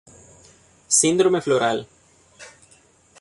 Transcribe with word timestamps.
Síndrome 0.99 1.41
floral 1.43 1.85